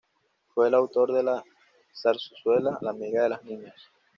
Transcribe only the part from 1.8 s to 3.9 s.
zarzuela "La Amiga de las Niñas".